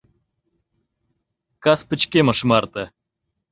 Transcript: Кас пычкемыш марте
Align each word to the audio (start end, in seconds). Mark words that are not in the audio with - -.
Кас 1.63 1.79
пычкемыш 1.87 2.39
марте 2.49 2.83